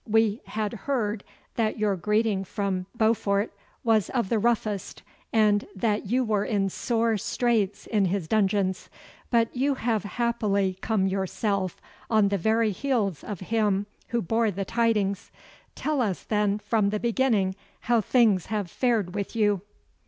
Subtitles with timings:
[0.07, 1.23] We had heard
[1.57, 3.53] that your greeting from Beaufort
[3.83, 8.89] was of the roughest, and that you were in sore straits in his dungeons.
[9.29, 11.79] But you have happily come yourself
[12.09, 15.29] on the very heels of him who bore the tidings.
[15.75, 19.61] Tell us then from the beginning how things have fared with you.